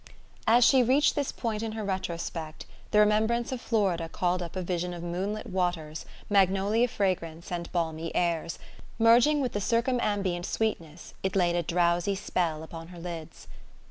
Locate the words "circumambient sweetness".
9.61-11.13